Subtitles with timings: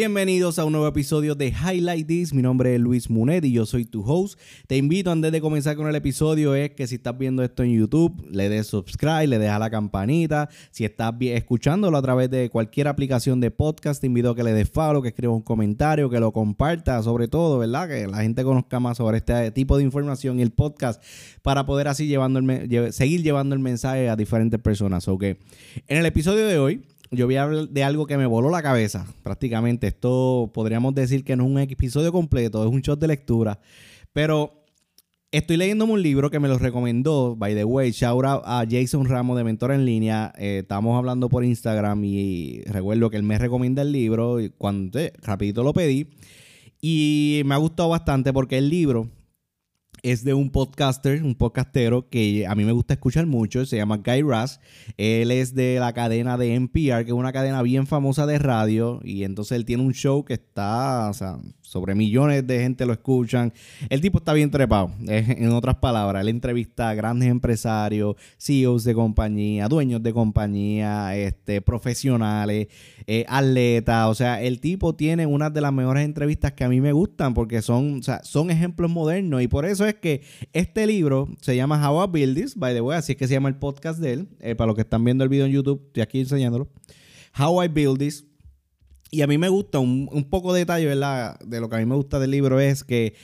[0.00, 2.32] Bienvenidos a un nuevo episodio de Highlight This.
[2.32, 4.40] Mi nombre es Luis Munet y yo soy tu host.
[4.66, 7.78] Te invito antes de comenzar con el episodio es que si estás viendo esto en
[7.78, 10.48] YouTube, le des subscribe, le dejas la campanita.
[10.70, 14.54] Si estás escuchándolo a través de cualquier aplicación de podcast, te invito a que le
[14.54, 17.86] des follow, que escribas un comentario, que lo compartas, sobre todo, ¿verdad?
[17.86, 21.04] Que la gente conozca más sobre este tipo de información y el podcast
[21.42, 25.08] para poder así llevando el, seguir llevando el mensaje a diferentes personas.
[25.08, 25.38] Ok, en
[25.88, 26.80] el episodio de hoy
[27.10, 29.88] yo voy a hablar de algo que me voló la cabeza, prácticamente.
[29.88, 33.58] Esto podríamos decir que no es un episodio completo, es un shot de lectura.
[34.12, 34.64] Pero
[35.32, 39.06] estoy leyéndome un libro que me lo recomendó, by the way, shout out a Jason
[39.06, 40.32] Ramos de Mentor en Línea.
[40.38, 44.98] Eh, estamos hablando por Instagram y recuerdo que él me recomienda el libro y cuando
[44.98, 46.08] eh, rapidito lo pedí.
[46.80, 49.08] Y me ha gustado bastante porque el libro
[50.02, 53.98] es de un podcaster, un podcastero que a mí me gusta escuchar mucho, se llama
[53.98, 54.60] Guy Raz.
[54.96, 59.00] Él es de la cadena de NPR, que es una cadena bien famosa de radio,
[59.04, 61.38] y entonces él tiene un show que está, o sea,
[61.70, 63.52] sobre millones de gente lo escuchan.
[63.88, 66.22] El tipo está bien trepado, en otras palabras.
[66.22, 72.68] Él entrevista a grandes empresarios, CEOs de compañía, dueños de compañía, este, profesionales,
[73.06, 74.08] eh, atletas.
[74.08, 77.34] O sea, el tipo tiene una de las mejores entrevistas que a mí me gustan
[77.34, 79.42] porque son, son ejemplos modernos.
[79.42, 82.80] Y por eso es que este libro se llama How I Build This, by the
[82.80, 84.28] way, así es que se llama el podcast de él.
[84.40, 86.68] Eh, para los que están viendo el video en YouTube, estoy aquí enseñándolo.
[87.38, 88.24] How I Build This
[89.10, 91.38] y a mí me gusta un, poco de detalle, ¿verdad?
[91.40, 93.14] De lo que a mí me gusta del libro es que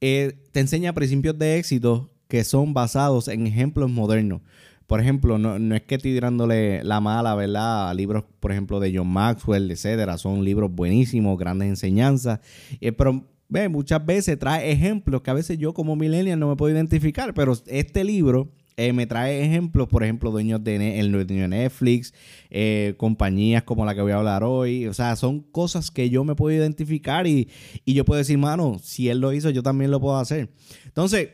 [0.00, 4.42] eh, te enseña principios de éxito que son basados en ejemplos modernos.
[4.88, 7.90] Por ejemplo, no, es que estoy tirándole la mala, ¿verdad?
[7.90, 10.18] A libros, por ejemplo, de John Maxwell, etcétera.
[10.18, 12.40] Son libros buenísimos, grandes enseñanzas.
[12.80, 16.56] Eh, pero ve, muchas veces trae ejemplos que a veces yo como millennial no me
[16.56, 17.34] puedo identificar.
[17.34, 21.10] Pero este libro eh, me trae ejemplos, por ejemplo, dueños de, el
[21.48, 22.12] Netflix,
[22.50, 24.86] eh, compañías como la que voy a hablar hoy.
[24.86, 27.48] O sea, son cosas que yo me puedo identificar y,
[27.86, 30.50] yo puedo decir, mano, si él lo hizo, yo también lo puedo hacer.
[30.84, 31.30] Entonces,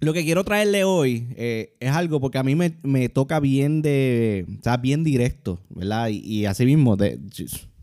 [0.00, 4.44] lo que quiero traerle hoy eh, es algo porque a mí me, toca bien de,
[4.64, 6.08] o bien directo, ¿verdad?
[6.08, 7.18] Y, y así mismo, de,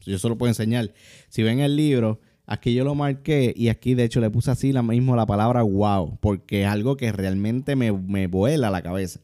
[0.06, 0.94] yo solo puedo enseñar.
[1.29, 4.73] Si ven el libro, Aquí yo lo marqué y aquí de hecho le puse así
[4.73, 7.91] la mismo la palabra wow, porque es algo que realmente me,
[8.27, 9.21] vuela la cabeza.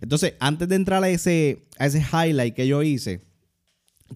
[0.00, 3.22] Entonces, antes de entrar a ese, a ese highlight que yo hice,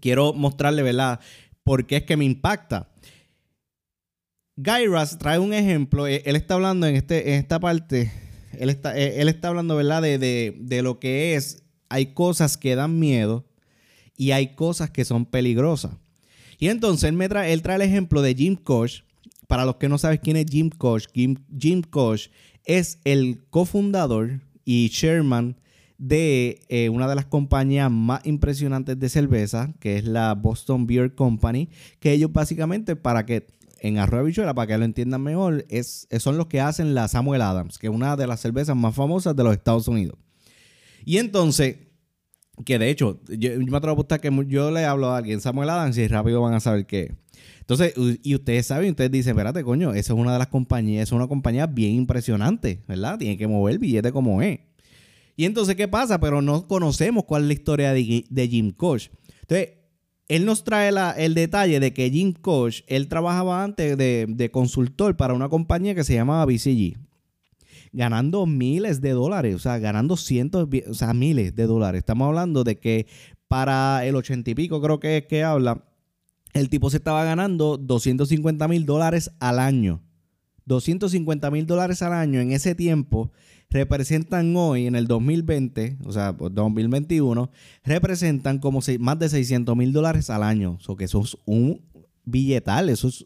[0.00, 1.20] quiero mostrarle, ¿verdad?
[1.62, 2.88] ¿Por qué es que me impacta?
[4.56, 8.10] Gairas trae un ejemplo, eh, él está hablando en, este, en esta parte,
[8.58, 10.02] él está, eh, él está hablando, ¿verdad?
[10.02, 13.46] De, de, de lo que es, hay cosas que dan miedo
[14.16, 15.92] y hay cosas que son peligrosas.
[16.60, 19.02] Y entonces él, me trae, él trae el ejemplo de Jim Koch.
[19.48, 22.28] Para los que no saben quién es Jim Koch, Jim, Jim Koch
[22.64, 25.56] es el cofundador y chairman
[25.98, 31.14] de eh, una de las compañías más impresionantes de cerveza, que es la Boston Beer
[31.14, 33.48] Company, que ellos básicamente, para que
[33.80, 37.42] en arroz bichuela, para que lo entiendan mejor, es, son los que hacen la Samuel
[37.42, 40.18] Adams, que es una de las cervezas más famosas de los Estados Unidos.
[41.04, 41.76] Y entonces,
[42.64, 45.70] que de hecho, yo, me atrevo a apostar que yo le hablo a alguien, Samuel
[45.70, 47.14] Adams, y rápido van a saber qué.
[47.60, 51.12] Entonces, y ustedes saben, ustedes dicen, espérate, coño, esa es una de las compañías, es
[51.12, 53.18] una compañía bien impresionante, ¿verdad?
[53.18, 54.58] Tiene que mover el billete como es.
[55.36, 56.18] Y entonces, ¿qué pasa?
[56.20, 59.08] Pero no conocemos cuál es la historia de, Jim Koch.
[59.42, 59.70] Entonces,
[60.28, 65.16] él nos trae el detalle de que Jim Koch, él trabajaba antes de, de consultor
[65.16, 66.96] para una compañía que se llamaba BCG
[67.92, 72.00] ganando miles de dólares, o sea, ganando cientos, o sea, miles de dólares.
[72.00, 73.06] Estamos hablando de que
[73.48, 75.84] para el ochenta y pico creo que es que habla,
[76.52, 80.02] el tipo se estaba ganando 250 mil dólares al año.
[80.66, 83.32] 250 mil dólares al año en ese tiempo
[83.70, 87.50] representan hoy, en el 2020, o sea, 2021,
[87.84, 90.72] representan como más de 600 mil dólares al año.
[90.72, 91.80] O sea, que eso es un
[92.24, 93.24] billetal, eso es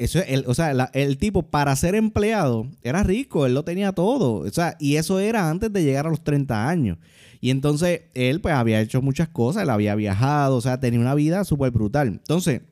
[0.00, 4.36] eso, el, o sea, el tipo para ser empleado era rico, él lo tenía todo.
[4.36, 6.96] O sea, y eso era antes de llegar a los 30 años.
[7.42, 11.14] Y entonces él pues había hecho muchas cosas, él había viajado, o sea, tenía una
[11.14, 12.08] vida súper brutal.
[12.08, 12.62] Entonces,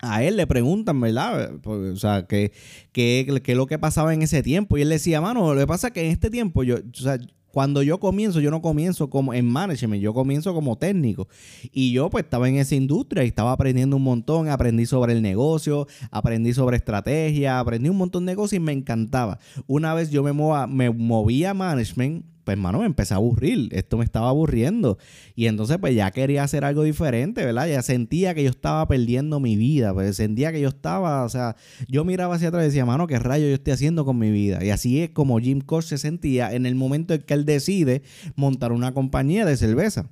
[0.00, 1.52] a él le preguntan, ¿verdad?
[1.62, 2.50] Pues, o sea, ¿qué,
[2.90, 4.78] qué, qué es lo que pasaba en ese tiempo?
[4.78, 7.18] Y él decía, mano, lo que pasa es que en este tiempo yo, o sea,
[7.58, 11.26] cuando yo comienzo, yo no comienzo como en management, yo comienzo como técnico.
[11.72, 15.22] Y yo pues estaba en esa industria y estaba aprendiendo un montón, aprendí sobre el
[15.22, 19.40] negocio, aprendí sobre estrategia, aprendí un montón de cosas y me encantaba.
[19.66, 20.32] Una vez yo me,
[20.68, 24.96] me movía a management pues hermano, me empecé a aburrir, esto me estaba aburriendo.
[25.34, 27.68] Y entonces pues ya quería hacer algo diferente, ¿verdad?
[27.68, 31.56] Ya sentía que yo estaba perdiendo mi vida, pues sentía que yo estaba, o sea,
[31.88, 34.64] yo miraba hacia atrás y decía, mano, ¿qué rayo yo estoy haciendo con mi vida?
[34.64, 38.00] Y así es como Jim Koch se sentía en el momento en que él decide
[38.34, 40.08] montar una compañía de cerveza.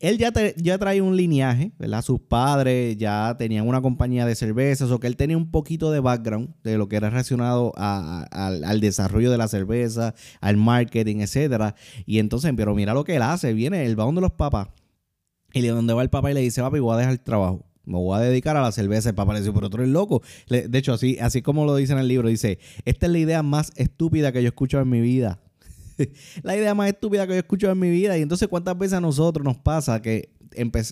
[0.00, 2.02] Él ya, ya trae un lineaje, ¿verdad?
[2.02, 6.00] Sus padres ya tenían una compañía de cervezas, o que él tenía un poquito de
[6.00, 11.74] background de lo que era relacionado al desarrollo de la cerveza, al marketing, etcétera.
[12.06, 14.68] Y entonces, pero mira lo que él hace, viene, el va de los papás,
[15.52, 17.66] y de donde va el papá y le dice, papi, voy a dejar el trabajo
[17.84, 19.08] me voy a dedicar a la cerveza.
[19.08, 20.22] El papá le dice, pero tú eres loco.
[20.48, 23.42] De hecho, así, así como lo dice en el libro, dice, esta es la idea
[23.42, 25.41] más estúpida que yo escucho en mi vida.
[26.42, 28.16] la idea más estúpida que yo escucho en mi vida.
[28.18, 30.30] Y entonces, ¿cuántas veces a nosotros nos pasa que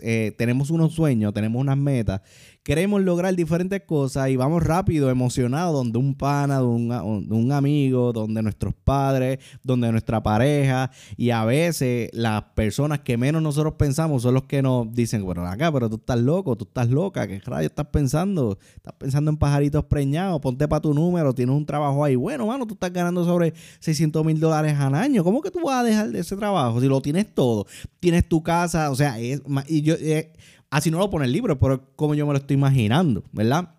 [0.02, 2.22] eh, tenemos unos sueños, tenemos unas metas,
[2.62, 8.42] queremos lograr diferentes cosas y vamos rápido, emocionados, donde un pana, donde un, amigo, donde
[8.42, 14.34] nuestros padres, donde nuestra pareja, y a veces las personas que menos nosotros pensamos son
[14.34, 17.70] los que nos dicen, bueno, acá, pero tú estás loco, tú estás loca, ¿qué rayos
[17.70, 18.58] estás pensando?
[18.76, 22.14] Estás pensando en pajaritos preñados, ponte para tu número, tienes un trabajo ahí.
[22.14, 25.24] Bueno, mano, tú estás ganando sobre 600 mil dólares al año.
[25.24, 27.66] ¿Cómo que tú vas a dejar de ese trabajo si lo tienes todo?
[28.00, 30.32] Tienes tu casa, o sea, es, y yo, eh,
[30.70, 33.74] así no lo pone el libro, pero como yo me lo estoy imaginando, ¿verdad?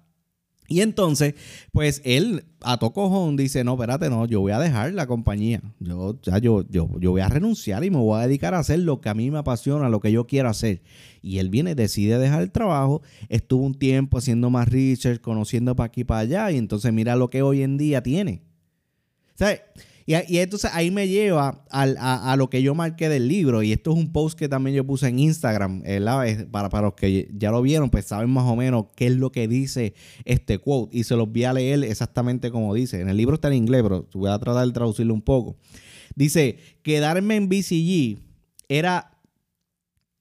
[0.71, 1.35] Y entonces,
[1.73, 5.61] pues él a cojón dice, no, espérate, no, yo voy a dejar la compañía.
[5.79, 8.79] Yo, ya, yo, yo, yo voy a renunciar y me voy a dedicar a hacer
[8.79, 10.81] lo que a mí me apasiona, lo que yo quiero hacer.
[11.21, 15.87] Y él viene, decide dejar el trabajo, estuvo un tiempo haciendo más research, conociendo para
[15.87, 18.41] aquí y para allá, y entonces mira lo que hoy en día tiene.
[19.35, 19.61] ¿Sabes?
[20.05, 23.63] Y, entonces ahí me lleva a, lo que yo marqué del libro.
[23.63, 25.83] Y esto es un post que también yo puse en Instagram.
[26.51, 29.31] Para, para los que ya lo vieron, pues saben más o menos qué es lo
[29.31, 29.93] que dice
[30.25, 30.97] este quote.
[30.97, 33.01] Y se los voy a leer exactamente como dice.
[33.01, 35.57] En el libro está en inglés, pero voy a tratar de traducirlo un poco.
[36.15, 38.19] Dice, quedarme en BCG
[38.67, 39.17] era,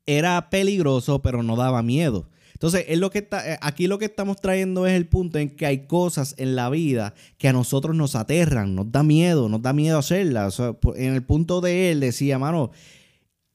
[0.07, 2.30] era peligroso, pero no daba miedo.
[2.61, 5.49] Entonces, es lo que está, eh, aquí lo que estamos trayendo es el punto en
[5.49, 9.63] que hay cosas en la vida que a nosotros nos aterran, nos da miedo, nos
[9.63, 10.61] da miedo hacerlas.
[10.95, 12.71] en el punto de él decía, mano,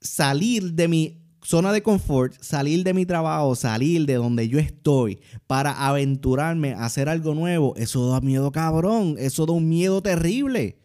[0.02, 5.19] salir de mi zona de confort, salir de mi trabajo, salir de donde yo estoy
[5.46, 10.80] para aventurarme a hacer algo nuevo, eso da miedo cabrón, eso da un miedo terrible.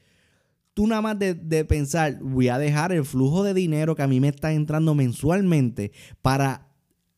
[0.75, 4.07] Tú nada más de, de, pensar, voy a dejar el flujo de dinero que a
[4.07, 6.70] mí me está entrando mensualmente para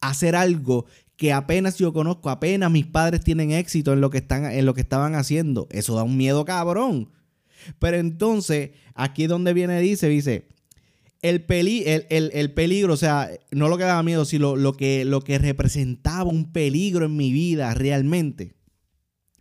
[0.03, 0.85] hacer algo
[1.17, 4.75] que apenas yo conozco, apenas mis padres tienen éxito en lo que, están, en lo
[4.75, 5.69] que estaban haciendo.
[5.71, 7.11] Eso da un miedo cabrón.
[7.79, 10.49] Pero entonces, aquí donde viene, dice, dice,
[11.23, 11.47] el,
[12.11, 16.29] el, peligro, o sea, no lo que daba miedo, sino lo, que, lo que representaba
[16.29, 18.57] un peligro en mi vida realmente,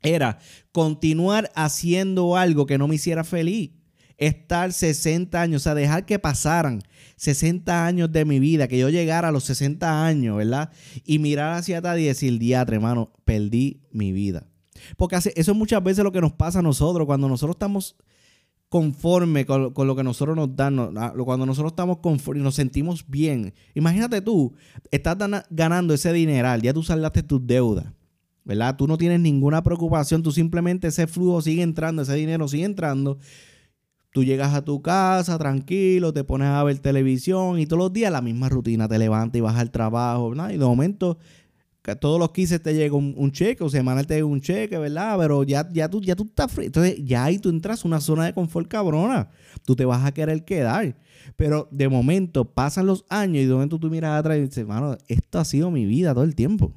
[0.03, 0.37] era
[0.71, 3.71] continuar haciendo algo que no me hiciera feliz
[4.21, 6.83] estar 60 años, o sea, dejar que pasaran
[7.15, 10.69] 60 años de mi vida, que yo llegara a los 60 años, ¿verdad?
[11.03, 14.47] Y mirar hacia atrás y decir, diatre, hermano, perdí mi vida.
[14.95, 17.95] Porque eso es muchas veces lo que nos pasa a nosotros, cuando nosotros estamos
[18.69, 20.77] conforme con, lo que nosotros nos dan,
[21.25, 23.53] cuando nosotros estamos conformes y nos sentimos bien.
[23.73, 24.53] Imagínate tú,
[24.91, 25.17] estás
[25.49, 27.85] ganando ese dineral, ya tú saldaste tus deudas,
[28.45, 28.77] ¿verdad?
[28.77, 33.17] Tú no tienes ninguna preocupación, tú simplemente ese flujo sigue entrando, ese dinero sigue entrando
[34.11, 38.11] Tú llegas a tu casa tranquilo, te pones a ver televisión y todos los días
[38.11, 40.49] la misma rutina, te levantas y vas al trabajo, ¿verdad?
[40.49, 41.17] Y de momento,
[41.99, 45.17] todos los 15 te llega un, cheque o semanal te llega un cheque, ¿verdad?
[45.17, 46.67] Pero ya, ya, tú, ya tú estás frío.
[46.67, 49.29] Entonces ya ahí tú entras a una zona de confort cabrona.
[49.65, 50.95] Tú te vas a querer quedar.
[51.35, 54.97] Pero de momento pasan los años y de momento tú miras atrás y dices, hermano,
[55.07, 56.71] esto ha sido mi vida todo el tiempo.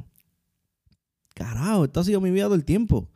[1.35, 3.11] Carajo, esto ha sido mi vida todo el tiempo.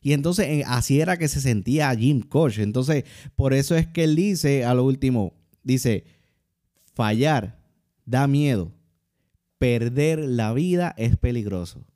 [0.00, 2.58] Y entonces eh, así era que se sentía Jim Koch.
[2.58, 3.04] Entonces,
[3.36, 6.04] por eso es que él dice a lo último, dice,
[6.94, 7.60] fallar
[8.06, 8.72] da miedo,
[9.58, 11.86] perder la vida es peligroso.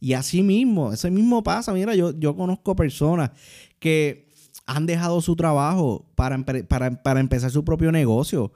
[0.00, 1.72] Y así mismo, eso mismo pasa.
[1.72, 3.30] Mira, yo, yo conozco personas
[3.78, 4.28] que
[4.66, 8.52] han dejado su trabajo para, para, empezar su propio negocio.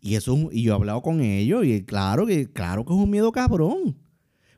[0.00, 3.10] Y eso y yo he hablado con ellos y claro que, claro que es un
[3.10, 3.98] miedo cabrón.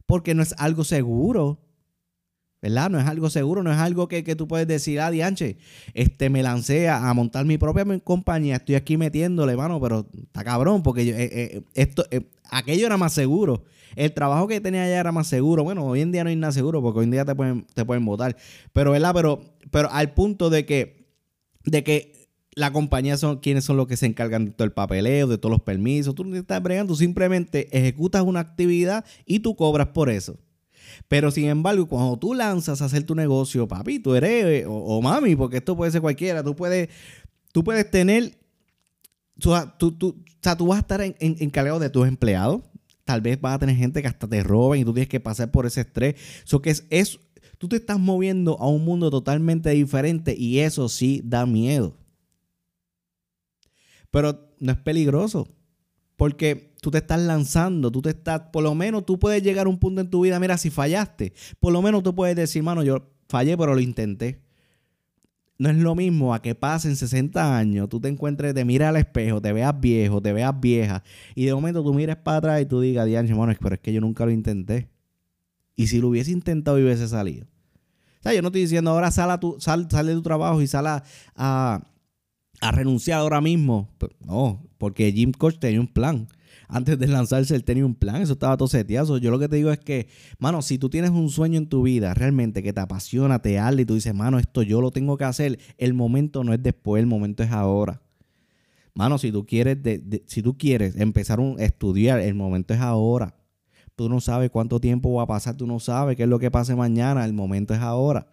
[0.06, 1.60] Porque no es algo seguro.
[2.62, 2.88] ¿Verdad?
[2.90, 5.56] No es algo seguro, no es algo que, tú puedes decir, ah, dianche,
[5.94, 10.84] este, me lancé a, montar mi propia compañía, estoy aquí metiéndole, mano, pero está cabrón,
[10.84, 13.64] porque eh, eh, esto, eh, aquello era más seguro.
[13.96, 15.64] El trabajo que tenía allá era más seguro.
[15.64, 17.84] Bueno, hoy en día no hay nada seguro, porque hoy en día te pueden, te
[17.84, 18.36] pueden votar.
[18.72, 19.12] Pero, ¿verdad?
[19.14, 21.08] Pero, pero al punto de que,
[21.64, 25.26] de que la compañía son quienes son los que se encargan de todo el papeleo,
[25.26, 26.14] de todos los permisos.
[26.14, 30.38] Tú no estás bregando, tú simplemente ejecutas una actividad y tú cobras por eso.
[31.08, 35.36] Pero sin embargo, cuando tú lanzas a hacer tu negocio, papi, tú eres, o, mami,
[35.36, 36.88] porque esto puede ser cualquiera, tú puedes,
[37.52, 38.38] tú puedes tener,
[39.38, 42.62] tú, tú, o sea, tú vas a estar encargado de tus empleados.
[43.04, 45.50] Tal vez vas a tener gente que hasta te roben y tú tienes que pasar
[45.50, 46.14] por ese estrés.
[46.44, 47.18] Eso que es, es,
[47.58, 51.96] tú te estás moviendo a un mundo totalmente diferente y eso sí da miedo.
[54.10, 55.48] Pero no es peligroso.
[56.16, 59.68] Porque tú te estás lanzando, tú te estás, por lo menos tú puedes llegar a
[59.68, 62.82] un punto en tu vida, mira, si fallaste, por lo menos tú puedes decir, mano,
[62.82, 64.42] yo fallé, pero lo intenté.
[65.58, 68.96] No es lo mismo a que pasen 60 años, tú te encuentres, te miras al
[68.96, 71.04] espejo, te veas viejo, te veas vieja,
[71.34, 73.92] y de momento tú mires para atrás y tú digas, Dianche, mano, pero es que
[73.92, 74.88] yo nunca lo intenté.
[75.76, 77.46] Y si lo hubiese intentado hubiese salido.
[77.46, 80.68] O sea, yo no estoy diciendo ahora sal, a tu, sal, de tu trabajo y
[80.68, 81.02] sal a,
[81.34, 81.82] a,
[82.70, 83.88] renunciar ahora mismo.
[84.24, 86.26] No, porque Jim Coach tenía un plan.
[86.66, 88.20] Antes de lanzarse, él tenía un plan.
[88.20, 89.16] Eso estaba todo seteado.
[89.18, 90.08] Yo lo que te digo es que,
[90.40, 93.82] mano, si tú tienes un sueño en tu vida realmente que te apasiona, te arde
[93.82, 97.00] y tú dices, mano, esto yo lo tengo que hacer, el momento no es después,
[97.00, 98.02] el momento es ahora.
[98.92, 99.78] Mano, si tú quieres,
[100.26, 103.36] si tú quieres empezar a estudiar, el momento es ahora.
[103.94, 106.50] Tú no sabes cuánto tiempo va a pasar, tú no sabes qué es lo que
[106.50, 108.26] pase mañana, el momento es ahora.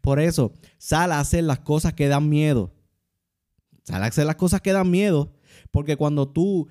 [0.00, 2.72] Por eso, sal a hacer las cosas que dan miedo.
[3.82, 5.34] Sal a hacer las cosas que dan miedo,
[5.70, 6.68] porque cuando tú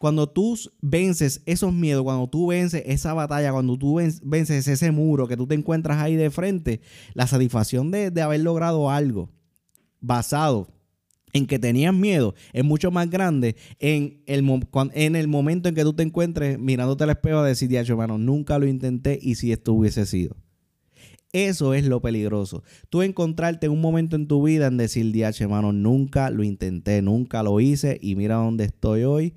[0.00, 5.28] cuando tú vences esos miedos, cuando tú vences esa batalla, cuando tú vences ese muro
[5.28, 6.80] que tú te encuentras ahí de frente,
[7.12, 9.28] la satisfacción de, de haber logrado algo
[10.00, 10.68] basado
[11.32, 14.44] en que tenías miedo es mucho más grande en el,
[14.94, 18.58] en el momento en que tú te encuentres mirándote al espejo a decir, hermano, nunca
[18.58, 20.36] lo intenté y si esto hubiese sido.
[21.32, 22.64] Eso es lo peligroso.
[22.88, 27.02] Tú encontrarte en un momento en tu vida en decir, DH, hermano, nunca lo intenté,
[27.02, 29.34] nunca lo hice y mira dónde estoy hoy,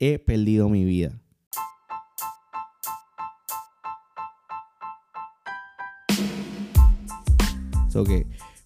[0.00, 1.20] he perdido mi vida.
[7.88, 8.04] So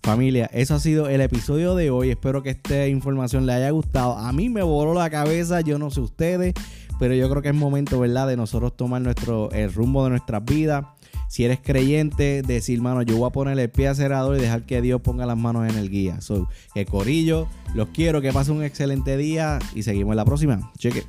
[0.02, 2.10] Familia, eso ha sido el episodio de hoy.
[2.10, 4.16] Espero que esta información le haya gustado.
[4.16, 6.54] A mí me voló la cabeza, yo no sé ustedes,
[6.98, 10.44] pero yo creo que es momento, ¿verdad?, de nosotros tomar nuestro, el rumbo de nuestras
[10.44, 10.86] vidas.
[11.32, 14.82] Si eres creyente, decir, mano, yo voy a poner el pie acelerador y dejar que
[14.82, 16.20] Dios ponga las manos en el guía.
[16.20, 20.70] So, que corillo, los quiero, que pasen un excelente día y seguimos en la próxima.
[20.76, 21.04] Cheque.